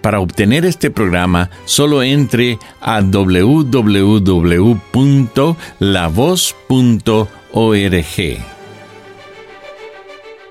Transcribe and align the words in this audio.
Para 0.00 0.20
obtener 0.20 0.64
este 0.64 0.90
programa, 0.90 1.50
solo 1.64 2.02
entre 2.02 2.58
a 2.80 3.00
www.lavoz.org. 3.02 4.20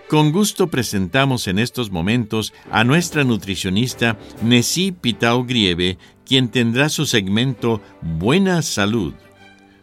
Con 0.08 0.32
gusto 0.32 0.68
presentamos 0.72 1.48
en 1.48 1.60
estos 1.60 1.92
momentos 1.92 2.52
a 2.72 2.84
nuestra 2.84 3.24
nutricionista 3.24 4.18
Nessie 4.42 4.92
Pitao 4.92 5.46
Grieve, 5.46 6.00
quien 6.26 6.50
tendrá 6.50 6.90
su 6.90 7.06
segmento 7.06 7.80
Buena 8.02 8.64
Salud. 8.64 9.14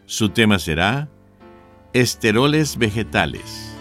Su 0.05 0.29
tema 0.29 0.59
será 0.59 1.07
Esteroles 1.93 2.77
Vegetales. 2.77 3.76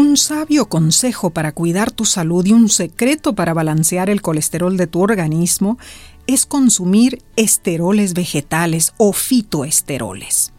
Un 0.00 0.16
sabio 0.16 0.66
consejo 0.70 1.28
para 1.28 1.52
cuidar 1.52 1.90
tu 1.90 2.06
salud 2.06 2.46
y 2.46 2.54
un 2.54 2.70
secreto 2.70 3.34
para 3.34 3.52
balancear 3.52 4.08
el 4.08 4.22
colesterol 4.22 4.78
de 4.78 4.86
tu 4.86 5.02
organismo 5.02 5.76
es 6.26 6.46
consumir 6.46 7.22
esteroles 7.36 8.14
vegetales 8.14 8.94
o 8.96 9.12
fitoesteroles. 9.12 10.54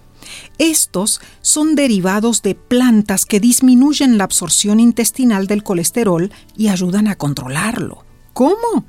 Estos 0.59 1.21
son 1.41 1.73
derivados 1.73 2.43
de 2.43 2.53
plantas 2.53 3.25
que 3.25 3.39
disminuyen 3.39 4.19
la 4.19 4.25
absorción 4.25 4.79
intestinal 4.79 5.47
del 5.47 5.63
colesterol 5.63 6.31
y 6.55 6.67
ayudan 6.67 7.07
a 7.07 7.15
controlarlo. 7.15 8.05
¿Cómo? 8.33 8.85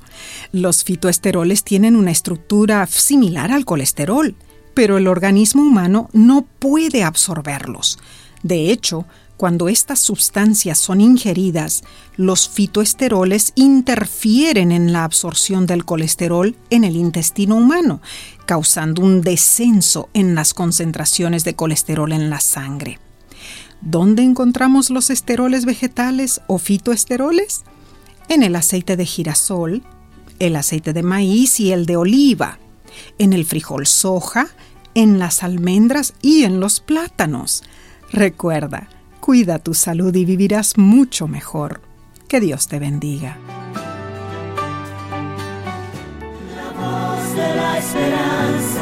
Los 0.51 0.83
fitoesteroles 0.83 1.63
tienen 1.63 1.95
una 1.95 2.11
estructura 2.11 2.85
similar 2.85 3.51
al 3.51 3.65
colesterol, 3.65 4.35
pero 4.75 4.99
el 4.99 5.07
organismo 5.07 5.63
humano 5.63 6.11
no 6.13 6.45
puede 6.59 7.03
absorberlos. 7.03 7.97
De 8.43 8.69
hecho, 8.71 9.07
cuando 9.43 9.67
estas 9.67 9.99
sustancias 9.99 10.77
son 10.77 11.01
ingeridas, 11.01 11.83
los 12.15 12.47
fitoesteroles 12.47 13.51
interfieren 13.55 14.71
en 14.71 14.93
la 14.93 15.03
absorción 15.03 15.65
del 15.65 15.83
colesterol 15.83 16.55
en 16.69 16.85
el 16.85 16.95
intestino 16.95 17.57
humano, 17.57 17.99
causando 18.45 19.01
un 19.01 19.19
descenso 19.19 20.07
en 20.13 20.33
las 20.33 20.53
concentraciones 20.53 21.43
de 21.43 21.57
colesterol 21.57 22.13
en 22.13 22.29
la 22.29 22.39
sangre. 22.39 22.99
¿Dónde 23.81 24.23
encontramos 24.23 24.89
los 24.89 25.09
esteroles 25.09 25.65
vegetales 25.65 26.39
o 26.47 26.57
fitoesteroles? 26.57 27.63
En 28.29 28.43
el 28.43 28.55
aceite 28.55 28.95
de 28.95 29.05
girasol, 29.05 29.83
el 30.39 30.55
aceite 30.55 30.93
de 30.93 31.03
maíz 31.03 31.59
y 31.59 31.73
el 31.73 31.85
de 31.85 31.97
oliva, 31.97 32.59
en 33.17 33.33
el 33.33 33.43
frijol 33.43 33.87
soja, 33.87 34.47
en 34.95 35.19
las 35.19 35.43
almendras 35.43 36.13
y 36.21 36.45
en 36.45 36.61
los 36.61 36.79
plátanos. 36.79 37.63
Recuerda, 38.09 38.87
Cuida 39.23 39.57
tu 39.57 39.73
salud 39.73 40.13
y 40.13 40.25
vivirás 40.25 40.77
mucho 40.77 41.29
mejor. 41.29 41.79
Que 42.27 42.41
Dios 42.41 42.67
te 42.67 42.77
bendiga. 42.77 43.37
La 46.53 46.71
voz 46.71 47.33
de 47.33 47.55
la 47.55 47.77
esperanza 47.77 48.81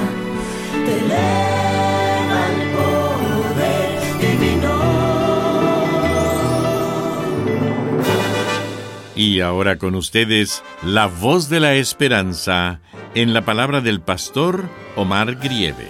te 0.83 0.97
eleva 0.97 2.47
el 2.49 2.71
poder 3.53 3.99
divino. 4.19 4.73
Y 9.15 9.41
ahora 9.41 9.77
con 9.77 9.93
ustedes, 9.93 10.63
la 10.81 11.05
voz 11.05 11.49
de 11.49 11.59
la 11.59 11.75
esperanza 11.75 12.79
en 13.13 13.35
la 13.35 13.45
palabra 13.45 13.81
del 13.81 14.01
pastor 14.01 14.67
Omar 14.95 15.35
Grieve. 15.35 15.89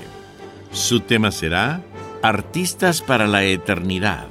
Su 0.73 1.00
tema 1.00 1.31
será 1.31 1.81
Artistas 2.22 3.01
para 3.01 3.28
la 3.28 3.45
Eternidad. 3.45 4.28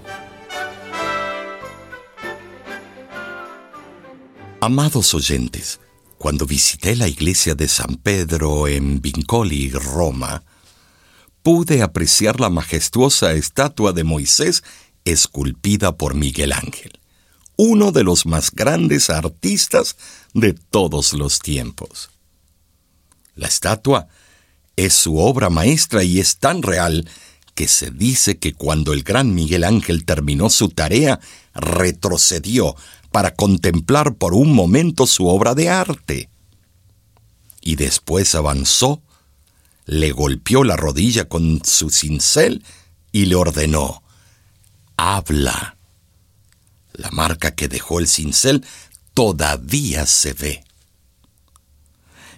Amados 4.62 5.14
oyentes, 5.14 5.80
cuando 6.18 6.44
visité 6.44 6.94
la 6.94 7.08
iglesia 7.08 7.54
de 7.54 7.66
San 7.66 7.96
Pedro 7.96 8.68
en 8.68 9.00
Vincoli, 9.00 9.70
Roma, 9.70 10.42
pude 11.42 11.80
apreciar 11.80 12.40
la 12.40 12.50
majestuosa 12.50 13.32
estatua 13.32 13.92
de 13.94 14.04
Moisés 14.04 14.62
esculpida 15.06 15.96
por 15.96 16.14
Miguel 16.14 16.52
Ángel, 16.52 17.00
uno 17.56 17.90
de 17.90 18.04
los 18.04 18.26
más 18.26 18.50
grandes 18.50 19.08
artistas 19.08 19.96
de 20.34 20.52
todos 20.52 21.14
los 21.14 21.38
tiempos. 21.38 22.10
La 23.36 23.48
estatua 23.48 24.08
es 24.76 24.92
su 24.92 25.16
obra 25.16 25.48
maestra 25.48 26.04
y 26.04 26.20
es 26.20 26.36
tan 26.36 26.60
real 26.60 27.08
que 27.54 27.66
se 27.66 27.90
dice 27.90 28.38
que 28.38 28.52
cuando 28.52 28.92
el 28.92 29.04
gran 29.04 29.34
Miguel 29.34 29.64
Ángel 29.64 30.04
terminó 30.04 30.50
su 30.50 30.68
tarea, 30.68 31.18
retrocedió 31.54 32.76
para 33.10 33.34
contemplar 33.34 34.14
por 34.14 34.34
un 34.34 34.52
momento 34.52 35.06
su 35.06 35.26
obra 35.26 35.54
de 35.54 35.68
arte. 35.68 36.30
Y 37.60 37.76
después 37.76 38.34
avanzó, 38.34 39.02
le 39.86 40.12
golpeó 40.12 40.64
la 40.64 40.76
rodilla 40.76 41.28
con 41.28 41.60
su 41.64 41.90
cincel 41.90 42.64
y 43.12 43.26
le 43.26 43.34
ordenó, 43.34 44.02
habla. 44.96 45.76
La 46.92 47.10
marca 47.10 47.54
que 47.54 47.68
dejó 47.68 47.98
el 47.98 48.08
cincel 48.08 48.64
todavía 49.14 50.06
se 50.06 50.32
ve. 50.32 50.64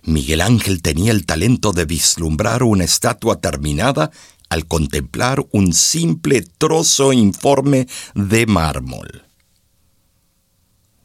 Miguel 0.04 0.40
Ángel 0.40 0.82
tenía 0.82 1.12
el 1.12 1.26
talento 1.26 1.72
de 1.72 1.84
vislumbrar 1.84 2.62
una 2.64 2.84
estatua 2.84 3.40
terminada 3.40 4.10
al 4.48 4.66
contemplar 4.66 5.44
un 5.52 5.72
simple 5.72 6.42
trozo 6.42 7.12
informe 7.12 7.86
de 8.14 8.46
mármol 8.46 9.31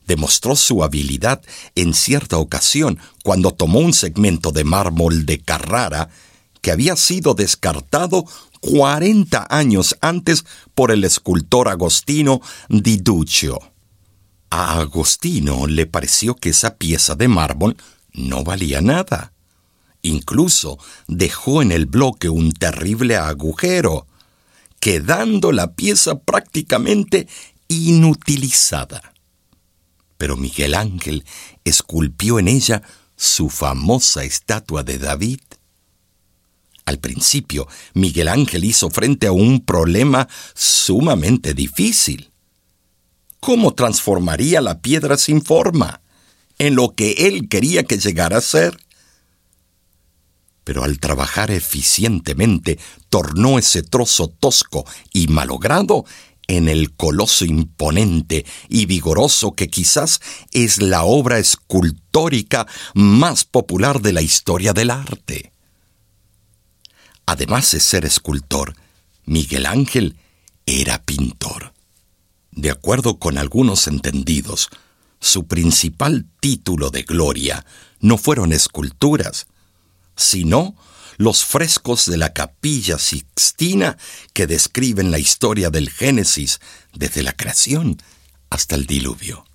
demostró 0.08 0.56
su 0.56 0.84
habilidad 0.84 1.42
en 1.76 1.94
cierta 1.94 2.38
ocasión 2.38 2.98
cuando 3.24 3.52
tomó 3.54 3.80
un 3.80 3.94
segmento 3.94 4.52
de 4.52 4.64
mármol 4.64 5.26
de 5.26 5.40
Carrara 5.40 6.10
que 6.62 6.72
había 6.72 6.96
sido 6.96 7.34
descartado 7.34 8.26
40 8.62 9.48
años 9.50 9.96
antes 10.02 10.46
por 10.74 10.92
el 10.92 11.04
escultor 11.04 11.68
Agostino 11.68 12.42
di 12.70 12.98
Duccio. 12.98 13.60
A 14.50 14.80
Agostino 14.80 15.68
le 15.68 15.86
pareció 15.86 16.36
que 16.36 16.50
esa 16.50 16.76
pieza 16.76 17.16
de 17.16 17.28
mármol 17.28 17.78
no 18.14 18.44
valía 18.44 18.82
nada. 18.82 19.34
Incluso 20.02 20.80
dejó 21.08 21.62
en 21.62 21.72
el 21.72 21.86
bloque 21.86 22.30
un 22.30 22.54
terrible 22.54 23.18
agujero, 23.18 24.08
quedando 24.80 25.52
la 25.52 25.74
pieza 25.74 26.20
prácticamente 26.20 27.28
inutilizada 27.68 29.14
pero 30.18 30.36
Miguel 30.36 30.76
Ángel 30.76 31.26
esculpió 31.64 32.40
en 32.40 32.48
ella 32.48 32.82
su 33.16 33.50
famosa 33.50 34.24
estatua 34.24 34.84
de 34.84 34.98
David. 34.98 35.40
Al 36.86 37.00
principio, 37.00 37.68
Miguel 37.94 38.30
Ángel 38.30 38.64
hizo 38.64 38.90
frente 38.90 39.28
a 39.28 39.32
un 39.32 39.66
problema 39.66 40.28
sumamente 40.54 41.54
difícil. 41.54 42.32
¿Cómo 43.40 43.74
transformaría 43.74 44.62
la 44.62 44.82
piedra 44.82 45.18
sin 45.18 45.44
forma 45.44 46.02
en 46.58 46.76
lo 46.76 46.96
que 46.96 47.28
él 47.28 47.50
quería 47.50 47.84
que 47.84 47.98
llegara 47.98 48.38
a 48.38 48.42
ser? 48.42 48.78
Pero 50.64 50.84
al 50.84 51.00
trabajar 51.00 51.52
eficientemente, 51.52 52.80
tornó 53.10 53.58
ese 53.60 53.84
trozo 53.84 54.28
tosco 54.28 54.86
y 55.14 55.28
malogrado 55.28 56.06
en 56.48 56.70
el 56.70 56.96
coloso 56.96 57.46
imponente 57.46 58.46
y 58.70 58.86
vigoroso 58.86 59.54
que 59.54 59.68
quizás 59.68 60.22
es 60.52 60.82
la 60.82 61.04
obra 61.04 61.40
escultórica 61.40 62.68
más 62.94 63.44
popular 63.44 64.02
de 64.02 64.14
la 64.14 64.22
historia 64.22 64.74
del 64.74 64.92
arte. 64.92 65.52
Además 67.26 67.72
de 67.72 67.82
ser 67.82 68.06
escultor, 68.06 68.76
Miguel 69.26 69.66
Ángel 69.66 70.16
era 70.66 71.04
pintor. 71.04 71.74
De 72.52 72.72
acuerdo 72.72 73.20
con 73.20 73.38
algunos 73.38 73.88
entendidos, 73.88 74.70
su 75.20 75.48
principal 75.48 76.26
título 76.40 76.90
de 76.90 77.04
gloria 77.04 77.66
no 78.00 78.18
fueron 78.18 78.54
esculturas, 78.54 79.48
sino 80.16 80.76
los 81.18 81.46
frescos 81.46 82.06
de 82.06 82.18
la 82.18 82.34
capilla 82.34 82.98
sixtina 82.98 83.98
que 84.34 84.48
describen 84.48 85.12
la 85.12 85.20
historia 85.20 85.70
del 85.70 85.90
Génesis 85.90 86.60
desde 86.94 87.24
la 87.24 87.34
creación 87.34 88.02
hasta 88.50 88.76
el 88.76 88.86
diluvio. 88.86 89.46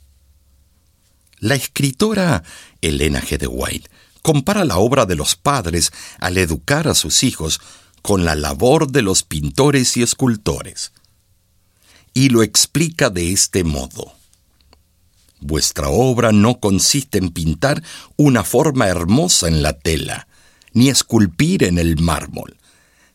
La 1.38 1.54
escritora 1.54 2.42
Elena 2.80 3.20
G. 3.20 3.38
de 3.38 3.46
White 3.46 3.90
compara 4.22 4.64
la 4.64 4.78
obra 4.78 5.06
de 5.06 5.16
los 5.16 5.36
padres 5.36 5.92
al 6.18 6.38
educar 6.38 6.88
a 6.88 6.94
sus 6.94 7.24
hijos 7.24 7.60
con 8.02 8.24
la 8.24 8.34
labor 8.34 8.90
de 8.90 9.02
los 9.02 9.22
pintores 9.22 9.96
y 9.96 10.02
escultores. 10.02 10.92
Y 12.14 12.28
lo 12.28 12.42
explica 12.42 13.10
de 13.10 13.32
este 13.32 13.64
modo. 13.64 14.12
Vuestra 15.40 15.88
obra 15.88 16.30
no 16.30 16.60
consiste 16.60 17.18
en 17.18 17.30
pintar 17.30 17.82
una 18.16 18.44
forma 18.44 18.86
hermosa 18.86 19.48
en 19.48 19.62
la 19.62 19.78
tela, 19.78 20.28
ni 20.72 20.88
esculpir 20.88 21.64
en 21.64 21.78
el 21.78 22.00
mármol, 22.00 22.56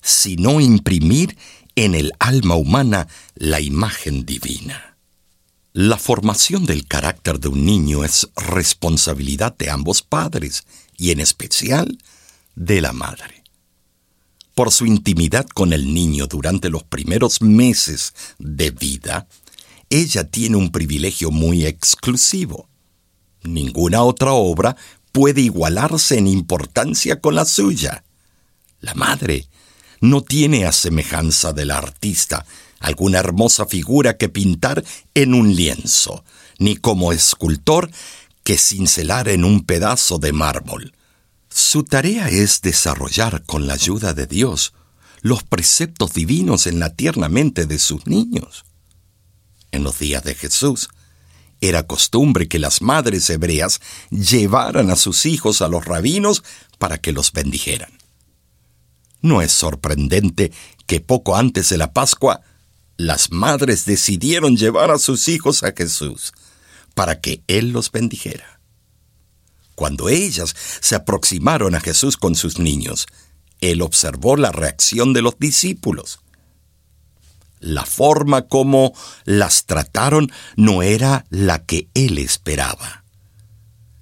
sino 0.01 0.59
imprimir 0.59 1.38
en 1.75 1.95
el 1.95 2.12
alma 2.19 2.56
humana 2.56 3.07
la 3.36 3.62
imagen 3.62 4.25
divina. 4.25 4.98
La 5.74 5.98
formación 5.98 6.65
del 6.65 6.88
carácter 6.88 7.39
de 7.39 7.50
un 7.50 7.65
niño 7.65 8.04
es 8.04 8.30
responsabilidad 8.36 9.56
de 9.57 9.69
ambos 9.69 10.01
padres 10.01 10.65
y 10.98 11.12
en 11.12 11.19
especial 11.19 12.00
de 12.56 12.81
la 12.81 12.94
madre. 12.94 13.44
Por 14.56 14.71
su 14.71 14.88
intimidad 14.88 15.45
con 15.45 15.74
el 15.74 15.94
niño 15.94 16.25
durante 16.25 16.71
los 16.71 16.83
primeros 16.83 17.44
meses 17.44 18.15
de 18.39 18.71
vida, 18.71 19.27
ella 19.92 20.24
tiene 20.24 20.57
un 20.57 20.71
privilegio 20.71 21.30
muy 21.30 21.68
exclusivo. 21.68 22.68
Ninguna 23.44 24.01
otra 24.01 24.33
obra 24.33 24.75
puede 25.12 25.42
igualarse 25.42 26.18
en 26.18 26.27
importancia 26.27 27.19
con 27.19 27.36
la 27.36 27.45
suya. 27.45 28.04
La 28.81 28.94
madre 28.94 29.48
no 30.01 30.21
tiene 30.21 30.65
a 30.65 30.71
semejanza 30.71 31.54
del 31.54 31.71
artista 31.71 32.45
alguna 32.80 33.19
hermosa 33.19 33.65
figura 33.65 34.18
que 34.18 34.30
pintar 34.30 34.83
en 35.13 35.33
un 35.33 35.56
lienzo, 35.56 36.24
ni 36.59 36.75
como 36.75 37.12
escultor 37.12 37.89
que 38.44 38.57
cincelar 38.57 39.30
en 39.30 39.44
un 39.44 39.65
pedazo 39.65 40.19
de 40.19 40.31
mármol. 40.31 40.94
Su 41.50 41.83
tarea 41.83 42.30
es 42.30 42.62
desarrollar 42.62 43.44
con 43.45 43.68
la 43.68 43.74
ayuda 43.74 44.13
de 44.13 44.27
Dios 44.27 44.74
los 45.21 45.44
preceptos 45.44 46.13
divinos 46.13 46.68
en 46.68 46.80
la 46.80 46.92
tierna 46.92 47.30
mente 47.30 47.65
de 47.65 47.80
sus 47.80 48.06
niños. 48.06 48.65
En 49.71 49.83
los 49.83 50.00
días 50.00 50.24
de 50.24 50.36
Jesús, 50.36 50.89
era 51.62 51.83
costumbre 51.83 52.48
que 52.48 52.59
las 52.59 52.81
madres 52.81 53.30
hebreas 53.30 53.81
llevaran 54.09 54.89
a 54.89 54.95
sus 54.95 55.25
hijos 55.25 55.62
a 55.62 55.68
los 55.68 55.86
rabinos 55.86 56.44
para 56.77 56.98
que 57.00 57.12
los 57.12 57.31
bendijeran. 57.31 57.92
No 59.21 59.42
es 59.42 59.51
sorprendente 59.51 60.51
que 60.86 61.01
poco 61.01 61.36
antes 61.36 61.69
de 61.69 61.77
la 61.77 61.94
Pascua 61.94 62.42
las 62.98 63.31
madres 63.31 63.86
decidieron 63.86 64.57
llevar 64.57 64.92
a 64.92 65.00
sus 65.00 65.27
hijos 65.27 65.63
a 65.63 65.74
Jesús 65.75 66.33
para 66.94 67.19
que 67.21 67.44
Él 67.48 67.71
los 67.71 67.92
bendijera. 67.92 68.60
Cuando 69.75 70.10
ellas 70.10 70.56
se 70.81 70.95
aproximaron 70.95 71.75
a 71.75 71.80
Jesús 71.80 72.18
con 72.18 72.36
sus 72.36 72.57
niños, 72.57 73.06
Él 73.62 73.81
observó 73.81 74.36
la 74.36 74.51
reacción 74.51 75.13
de 75.13 75.21
los 75.21 75.38
discípulos 75.38 76.19
la 77.59 77.86
forma 77.86 78.44
como 78.44 78.94
las 79.25 79.65
trataron 79.65 80.31
no 80.56 80.83
era 80.83 81.25
la 81.30 81.65
que 81.65 81.89
él 81.94 82.18
esperaba. 82.18 83.04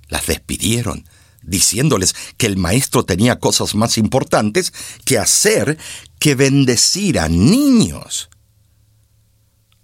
Las 0.07 0.27
despidieron, 0.27 1.07
diciéndoles 1.41 2.15
que 2.37 2.45
el 2.47 2.57
maestro 2.57 3.05
tenía 3.05 3.39
cosas 3.39 3.75
más 3.75 3.97
importantes 3.97 4.73
que 5.05 5.17
hacer 5.17 5.77
que 6.19 6.35
bendecir 6.35 7.19
a 7.19 7.29
niños. 7.29 8.29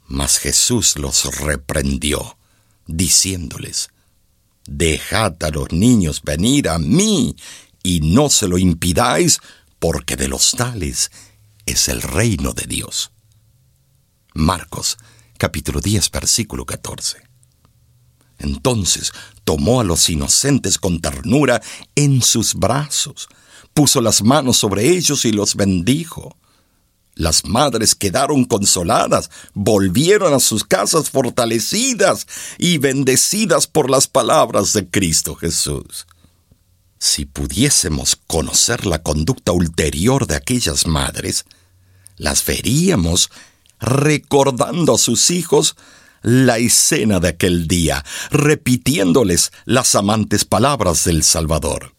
Mas 0.07 0.39
Jesús 0.39 0.97
los 0.97 1.35
reprendió, 1.37 2.37
diciéndoles, 2.87 3.89
Dejad 4.67 5.41
a 5.43 5.49
los 5.49 5.71
niños 5.71 6.21
venir 6.23 6.69
a 6.69 6.77
mí, 6.77 7.35
y 7.83 8.01
no 8.01 8.29
se 8.29 8.47
lo 8.47 8.57
impidáis, 8.57 9.39
porque 9.79 10.15
de 10.15 10.27
los 10.27 10.51
tales 10.51 11.11
es 11.65 11.87
el 11.87 12.01
reino 12.01 12.53
de 12.53 12.65
Dios. 12.67 13.11
Marcos 14.33 14.97
capítulo 15.37 15.81
10 15.81 16.11
versículo 16.11 16.65
14. 16.65 17.17
Entonces 18.39 19.11
tomó 19.43 19.81
a 19.81 19.83
los 19.83 20.09
inocentes 20.09 20.77
con 20.77 21.01
ternura 21.01 21.61
en 21.95 22.21
sus 22.21 22.55
brazos, 22.55 23.27
puso 23.73 24.01
las 24.01 24.23
manos 24.23 24.57
sobre 24.57 24.89
ellos 24.89 25.25
y 25.25 25.31
los 25.31 25.55
bendijo. 25.55 26.37
Las 27.13 27.45
madres 27.45 27.93
quedaron 27.93 28.45
consoladas, 28.45 29.29
volvieron 29.53 30.33
a 30.33 30.39
sus 30.39 30.63
casas 30.63 31.09
fortalecidas 31.09 32.25
y 32.57 32.77
bendecidas 32.77 33.67
por 33.67 33.89
las 33.89 34.07
palabras 34.07 34.73
de 34.73 34.89
Cristo 34.89 35.35
Jesús. 35.35 36.07
Si 36.99 37.25
pudiésemos 37.25 38.15
conocer 38.15 38.85
la 38.85 39.01
conducta 39.03 39.51
ulterior 39.51 40.25
de 40.25 40.35
aquellas 40.35 40.87
madres, 40.87 41.45
las 42.15 42.45
veríamos 42.45 43.29
recordando 43.81 44.95
a 44.95 44.97
sus 44.97 45.31
hijos 45.31 45.75
la 46.21 46.59
escena 46.59 47.19
de 47.19 47.29
aquel 47.29 47.67
día, 47.67 48.05
repitiéndoles 48.29 49.51
las 49.65 49.95
amantes 49.95 50.45
palabras 50.45 51.03
del 51.03 51.23
Salvador. 51.23 51.95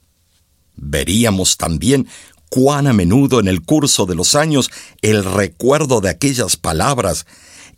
Veríamos 0.76 1.56
también 1.56 2.08
cuán 2.48 2.86
a 2.86 2.92
menudo 2.92 3.40
en 3.40 3.48
el 3.48 3.62
curso 3.62 4.06
de 4.06 4.14
los 4.14 4.34
años 4.34 4.70
el 5.00 5.24
recuerdo 5.24 6.00
de 6.00 6.10
aquellas 6.10 6.56
palabras 6.56 7.26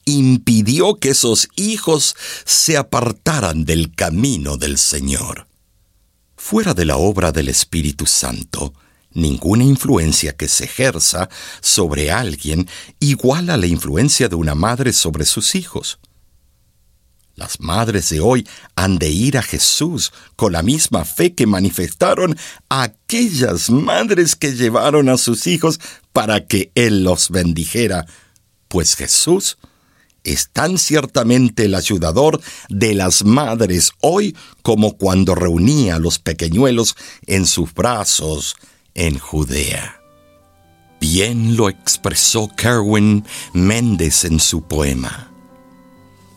impidió 0.05 0.97
que 0.97 1.11
esos 1.11 1.49
hijos 1.57 2.15
se 2.45 2.77
apartaran 2.77 3.65
del 3.65 3.95
camino 3.95 4.57
del 4.57 4.79
Señor. 4.79 5.47
Fuera 6.37 6.75
de 6.75 6.85
la 6.85 6.99
obra 6.99 7.33
del 7.33 7.49
Espíritu 7.49 8.05
Santo, 8.05 8.75
Ninguna 9.15 9.63
influencia 9.63 10.37
que 10.37 10.49
se 10.49 10.65
ejerza 10.65 11.29
sobre 11.61 12.11
alguien 12.11 12.69
iguala 12.99 13.57
la 13.57 13.67
influencia 13.67 14.29
de 14.29 14.35
una 14.35 14.57
madre 14.57 14.93
sobre 14.93 15.25
sus 15.25 15.55
hijos. 15.55 16.01
Las 17.37 17.61
madres 17.61 18.11
de 18.11 18.21
hoy 18.21 18.47
han 18.75 18.99
de 18.99 19.11
ir 19.11 19.39
a 19.39 19.43
Jesús 19.43 20.13
con 20.35 20.53
la 20.53 20.63
misma 20.63 21.05
fe 21.05 21.35
que 21.35 21.47
manifestaron 21.47 22.37
aquellas 22.69 23.71
madres 23.71 24.35
que 24.35 24.55
llevaron 24.55 25.09
a 25.09 25.17
sus 25.17 25.47
hijos 25.47 25.81
para 26.13 26.47
que 26.47 26.73
Él 26.75 27.05
los 27.05 27.31
bendijera, 27.31 28.07
pues 28.69 28.97
Jesús 28.97 29.59
es 30.25 30.51
tan 30.51 30.79
ciertamente 30.79 31.67
el 31.67 31.75
ayudador 31.75 32.41
de 32.69 32.95
las 32.95 33.25
madres 33.25 33.93
hoy 34.01 34.37
como 34.63 34.97
cuando 34.97 35.35
reunía 35.35 35.97
a 35.97 36.01
los 36.01 36.19
pequeñuelos 36.19 36.97
en 37.27 37.47
sus 37.47 37.73
brazos 37.75 38.57
en 38.95 39.19
Judea. 39.19 40.01
Bien 41.01 41.57
lo 41.57 41.69
expresó 41.69 42.49
Kerwin 42.49 43.25
Méndez 43.53 44.25
en 44.25 44.41
su 44.41 44.63
poema. 44.63 45.31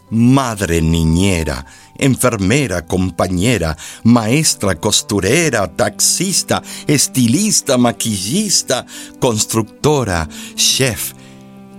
Madre 0.09 0.81
niñera, 0.81 1.65
enfermera, 1.97 2.85
compañera, 2.85 3.77
maestra, 4.03 4.75
costurera, 4.75 5.75
taxista, 5.75 6.63
estilista, 6.87 7.77
maquillista, 7.77 8.85
constructora, 9.19 10.27
chef 10.55 11.13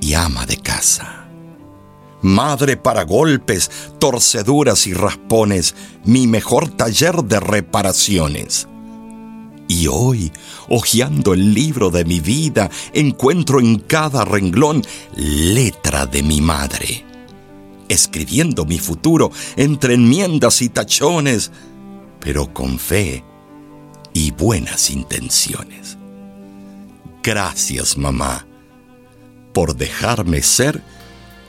y 0.00 0.14
ama 0.14 0.46
de 0.46 0.58
casa. 0.58 1.26
Madre 2.20 2.76
para 2.76 3.04
golpes, 3.04 3.70
torceduras 3.98 4.86
y 4.86 4.92
raspones, 4.92 5.74
mi 6.04 6.26
mejor 6.26 6.68
taller 6.68 7.24
de 7.24 7.40
reparaciones. 7.40 8.67
Y 9.68 9.86
hoy, 9.86 10.32
hojeando 10.68 11.34
el 11.34 11.54
libro 11.54 11.90
de 11.90 12.04
mi 12.04 12.20
vida, 12.20 12.70
encuentro 12.92 13.60
en 13.60 13.78
cada 13.78 14.24
renglón 14.24 14.82
letra 15.14 16.06
de 16.06 16.22
mi 16.22 16.40
madre, 16.40 17.04
escribiendo 17.88 18.64
mi 18.64 18.78
futuro 18.78 19.30
entre 19.56 19.94
enmiendas 19.94 20.62
y 20.62 20.70
tachones, 20.70 21.52
pero 22.18 22.52
con 22.52 22.78
fe 22.78 23.22
y 24.14 24.30
buenas 24.30 24.90
intenciones. 24.90 25.98
Gracias, 27.22 27.98
mamá, 27.98 28.46
por 29.52 29.76
dejarme 29.76 30.42
ser 30.42 30.82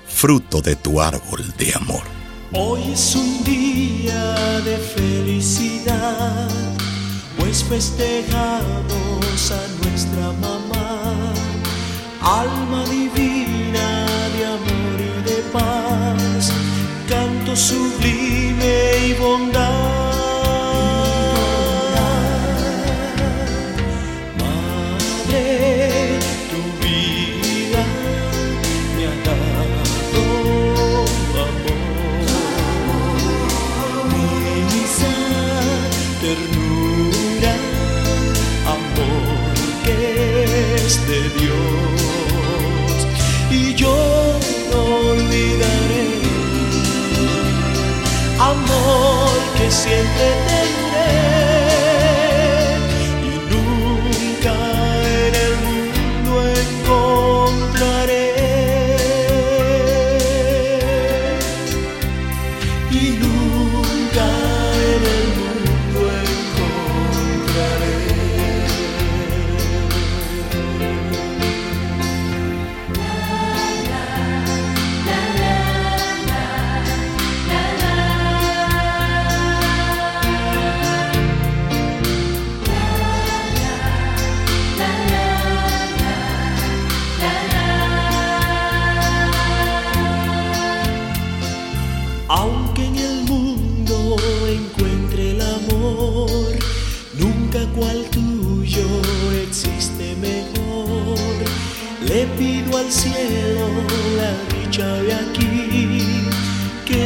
fruto 0.08 0.62
de 0.62 0.76
tu 0.76 1.00
árbol 1.00 1.54
de 1.58 1.74
amor. 1.74 2.04
Hoy 2.52 2.82
es 2.92 3.16
un 3.16 3.44
día 3.44 4.60
de 4.62 4.78
felicidad, 4.78 6.50
pues 7.50 7.63
festejamos 7.63 9.51
a 9.51 9.68
nuestra 9.84 10.32
mamá, 10.34 11.34
alma 12.22 12.86
divina 12.86 14.06
de 14.38 14.46
amor 14.46 14.98
y 15.00 15.24
de 15.27 15.41
paz, 15.51 16.51
canto 17.08 17.56
sublime 17.56 19.08
y 19.08 19.13
bondad. 19.13 19.38
Siempre 49.70 50.26
tendré 50.48 51.38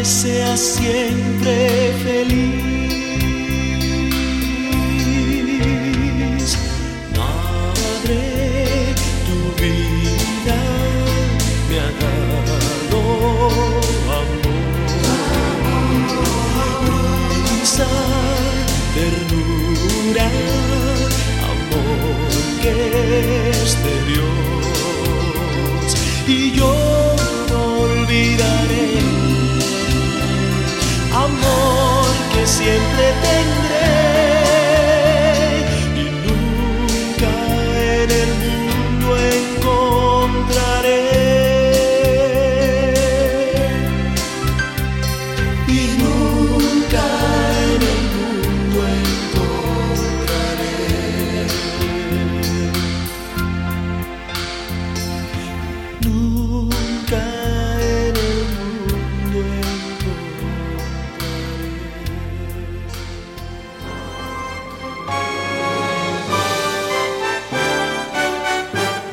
que 0.03 0.09
sea 0.09 0.57
siempre 0.57 1.93
feliz. 2.03 2.82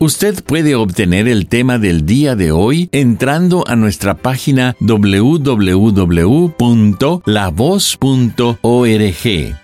Usted 0.00 0.42
puede 0.44 0.74
obtener 0.74 1.28
el 1.28 1.46
tema 1.46 1.78
del 1.78 2.04
día 2.04 2.34
de 2.34 2.50
hoy 2.52 2.88
entrando 2.92 3.64
a 3.66 3.76
nuestra 3.76 4.14
página 4.14 4.76
www.lavoz.org. 4.80 5.54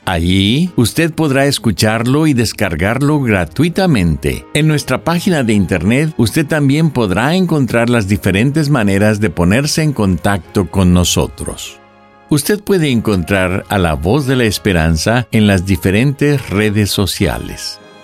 Allí 0.04 0.70
usted 0.76 1.12
podrá 1.12 1.46
escucharlo 1.46 2.26
y 2.26 2.34
descargarlo 2.34 3.20
gratuitamente. 3.20 4.46
En 4.54 4.68
nuestra 4.68 5.04
página 5.04 5.42
de 5.42 5.52
internet 5.52 6.14
usted 6.16 6.46
también 6.46 6.90
podrá 6.90 7.34
encontrar 7.34 7.90
las 7.90 8.08
diferentes 8.08 8.70
maneras 8.70 9.20
de 9.20 9.30
ponerse 9.30 9.82
en 9.82 9.92
contacto 9.92 10.70
con 10.70 10.94
nosotros. 10.94 11.78
Usted 12.30 12.62
puede 12.62 12.90
encontrar 12.90 13.64
a 13.68 13.78
la 13.78 13.94
voz 13.94 14.26
de 14.26 14.36
la 14.36 14.44
esperanza 14.44 15.26
en 15.32 15.48
las 15.48 15.66
diferentes 15.66 16.48
redes 16.48 16.90
sociales. 16.90 17.80